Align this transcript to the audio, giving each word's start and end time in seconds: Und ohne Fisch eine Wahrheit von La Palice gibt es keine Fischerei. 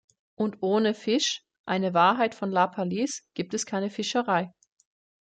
Und 0.33 0.57
ohne 0.63 0.95
Fisch 0.95 1.43
eine 1.67 1.93
Wahrheit 1.93 2.33
von 2.33 2.49
La 2.49 2.65
Palice 2.65 3.21
gibt 3.35 3.53
es 3.53 3.67
keine 3.67 3.91
Fischerei. 3.91 4.51